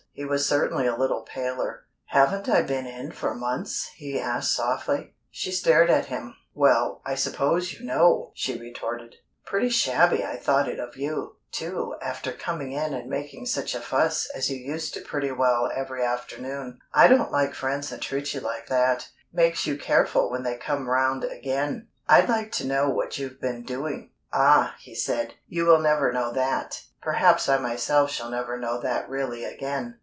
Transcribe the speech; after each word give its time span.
He 0.13 0.25
was 0.25 0.45
certainly 0.45 0.85
a 0.87 0.95
little 0.95 1.21
paler. 1.21 1.85
"Haven't 2.07 2.49
I 2.49 2.61
been 2.63 2.85
in 2.85 3.11
for 3.13 3.33
months?" 3.33 3.89
he 3.95 4.19
asked 4.19 4.53
softly. 4.53 5.15
She 5.31 5.53
stared 5.53 5.89
at 5.89 6.07
him. 6.07 6.35
"Well, 6.53 7.01
I 7.05 7.15
suppose 7.15 7.71
you 7.71 7.85
know!" 7.85 8.31
she 8.35 8.59
retorted. 8.59 9.15
"Pretty 9.45 9.69
shabby 9.69 10.23
I 10.23 10.35
thought 10.35 10.67
it 10.67 10.79
of 10.81 10.97
you, 10.97 11.37
too, 11.51 11.95
after 12.01 12.33
coming 12.33 12.73
in 12.73 12.93
and 12.93 13.09
making 13.09 13.45
such 13.45 13.73
a 13.73 13.79
fuss 13.79 14.27
as 14.35 14.49
you 14.49 14.57
used 14.57 14.93
to 14.95 15.01
pretty 15.01 15.31
well 15.31 15.71
every 15.73 16.03
afternoon. 16.03 16.79
I 16.93 17.07
don't 17.07 17.31
like 17.31 17.55
friends 17.55 17.89
that 17.89 18.01
treat 18.01 18.33
you 18.33 18.41
like 18.41 18.67
that. 18.67 19.09
Makes 19.31 19.65
you 19.65 19.77
careful 19.77 20.29
when 20.29 20.43
they 20.43 20.57
come 20.57 20.89
round 20.89 21.23
again. 21.23 21.87
I'd 22.09 22.27
like 22.29 22.51
to 22.53 22.67
know 22.67 22.89
what 22.89 23.17
you've 23.17 23.39
been 23.39 23.63
doing?" 23.63 24.11
"Ah!" 24.33 24.75
he 24.79 24.93
said, 24.93 25.35
"you 25.47 25.65
will 25.65 25.79
never 25.79 26.11
know 26.11 26.33
that. 26.33 26.83
Perhaps 27.01 27.47
I 27.49 27.57
myself 27.59 28.11
shall 28.11 28.29
never 28.29 28.59
know 28.59 28.79
that 28.81 29.09
really 29.09 29.43
again. 29.45 29.97